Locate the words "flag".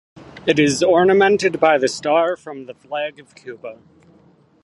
2.73-3.19